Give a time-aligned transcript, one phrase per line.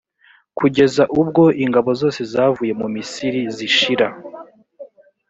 [0.57, 4.07] kugeza ubwo ingabo zose zavuye mu misiri zishira.